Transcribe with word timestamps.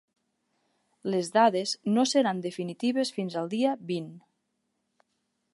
Les 1.15 1.29
dades 1.35 1.75
no 1.99 2.07
seran 2.13 2.41
definitives 2.47 3.15
fins 3.19 3.39
al 3.43 3.55
dia 3.55 3.77
vint. 3.93 4.11